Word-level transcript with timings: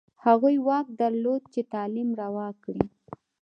هغوی 0.25 0.55
واک 0.67 0.87
درلود 0.99 1.41
چې 1.53 1.61
تعلیم 1.73 2.09
روا 2.21 2.47
کړي. 2.63 2.85